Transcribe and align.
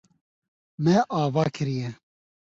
Me 0.83 0.95
ava 1.21 1.41
kiriye. 1.55 1.89